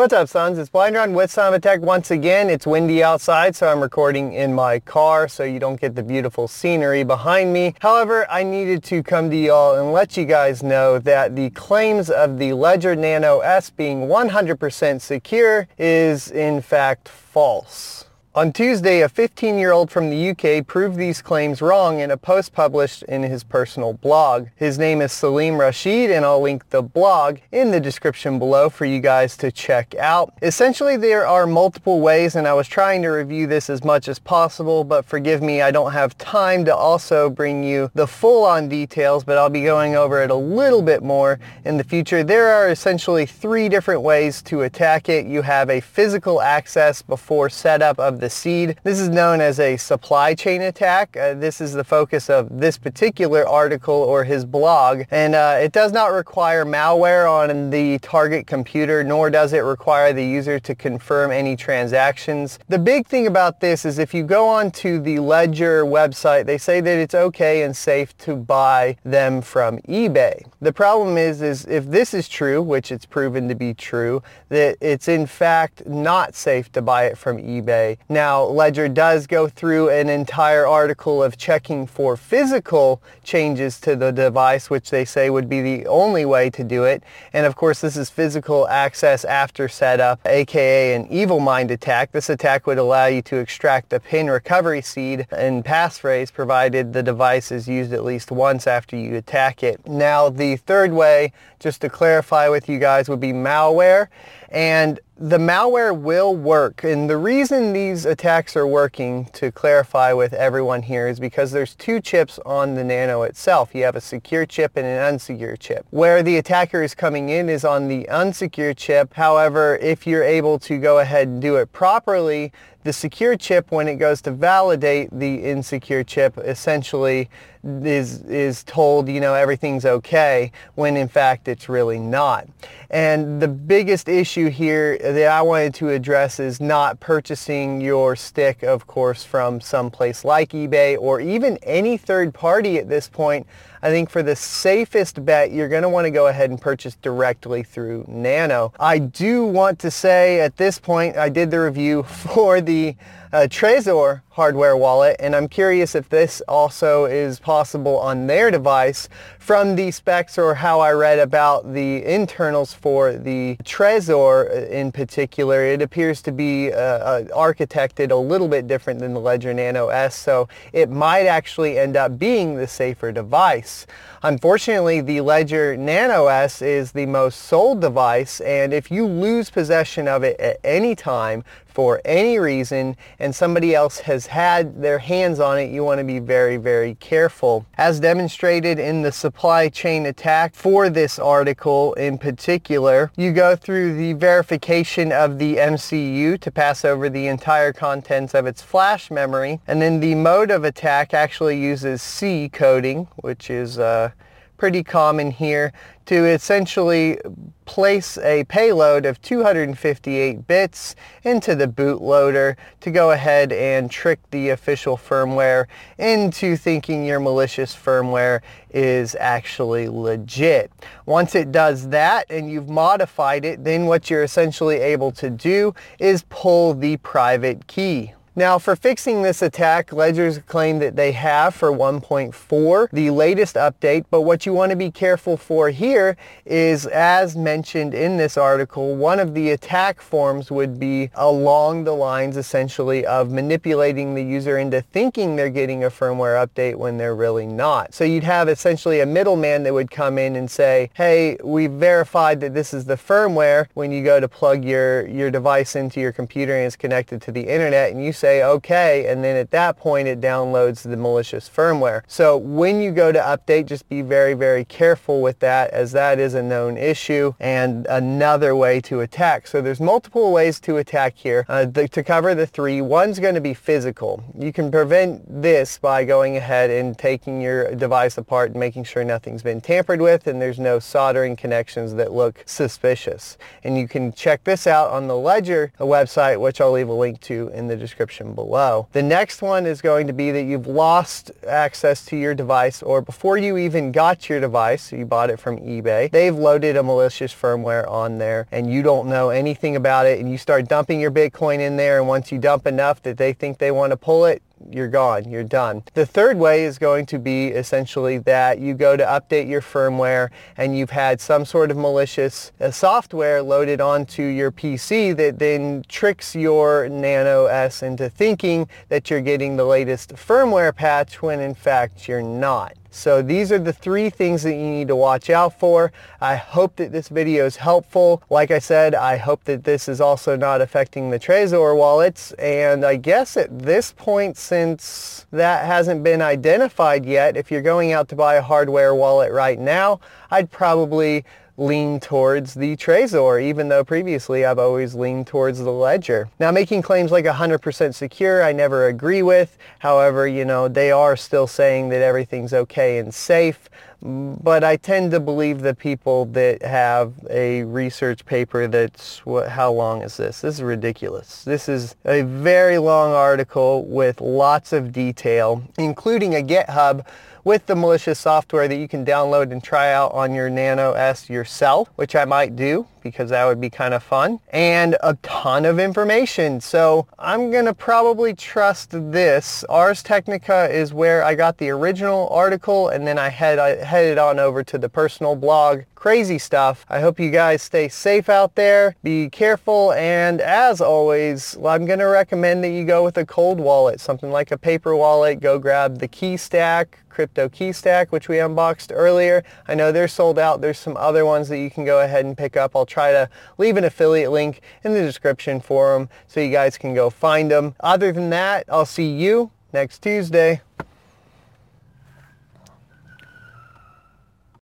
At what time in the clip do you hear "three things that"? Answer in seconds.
323.72-324.54